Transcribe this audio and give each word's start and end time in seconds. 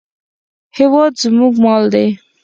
هېواد 0.77 1.13
زموږ 1.23 1.53
مال 1.63 1.83
دی 1.93 2.07